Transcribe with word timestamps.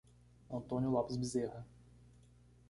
Antônio 0.49 0.89
Lopes 0.89 1.15
Bezerra 1.15 1.63